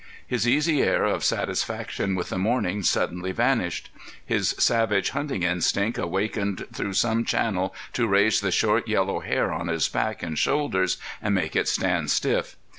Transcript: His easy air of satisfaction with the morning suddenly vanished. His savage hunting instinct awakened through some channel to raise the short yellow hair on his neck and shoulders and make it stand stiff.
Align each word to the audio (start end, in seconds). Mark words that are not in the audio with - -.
His 0.25 0.47
easy 0.47 0.81
air 0.81 1.05
of 1.05 1.23
satisfaction 1.23 2.15
with 2.15 2.29
the 2.29 2.39
morning 2.39 2.81
suddenly 2.81 3.31
vanished. 3.31 3.91
His 4.25 4.55
savage 4.57 5.11
hunting 5.11 5.43
instinct 5.43 5.99
awakened 5.99 6.65
through 6.73 6.93
some 6.93 7.23
channel 7.23 7.75
to 7.93 8.07
raise 8.07 8.41
the 8.41 8.49
short 8.49 8.87
yellow 8.87 9.19
hair 9.19 9.53
on 9.53 9.67
his 9.67 9.93
neck 9.93 10.23
and 10.23 10.39
shoulders 10.39 10.97
and 11.21 11.35
make 11.35 11.55
it 11.55 11.67
stand 11.67 12.09
stiff. 12.09 12.55